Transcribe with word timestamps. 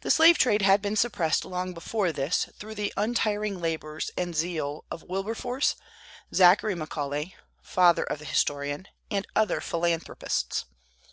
The 0.00 0.10
slave 0.10 0.36
trade 0.36 0.62
had 0.62 0.82
been 0.82 0.96
suppressed 0.96 1.44
long 1.44 1.74
before 1.74 2.10
this, 2.10 2.48
through 2.58 2.74
the 2.74 2.92
untiring 2.96 3.60
labors 3.60 4.10
and 4.16 4.34
zeal 4.34 4.84
of 4.90 5.04
Wilberforce, 5.04 5.76
Zachary 6.34 6.74
Macaulay 6.74 7.36
(father 7.62 8.02
of 8.02 8.18
the 8.18 8.24
historian), 8.24 8.88
and 9.12 9.28
other 9.36 9.60
philanthropists. 9.60 10.64